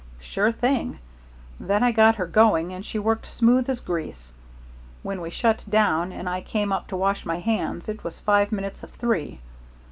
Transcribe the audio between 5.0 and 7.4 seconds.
When we shut down and I came up to wash my